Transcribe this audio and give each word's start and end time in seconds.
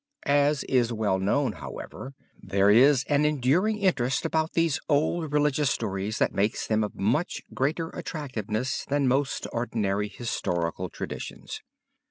As 0.25 0.63
is 0.63 0.91
well 0.91 1.19
known, 1.19 1.51
however, 1.51 2.15
there 2.41 2.71
is 2.71 3.03
an 3.03 3.23
enduring 3.23 3.77
interest 3.77 4.25
about 4.25 4.53
these 4.53 4.79
old 4.89 5.31
religious 5.31 5.69
stories 5.69 6.17
that 6.17 6.33
makes 6.33 6.65
them 6.65 6.83
of 6.83 6.95
much 6.95 7.43
greater 7.53 7.91
attractiveness 7.91 8.83
than 8.85 9.07
most 9.07 9.45
ordinary 9.53 10.07
historical 10.09 10.89
traditions. 10.89 11.61